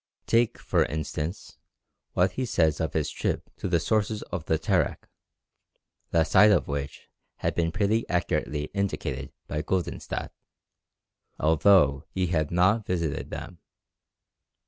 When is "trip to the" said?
3.11-3.79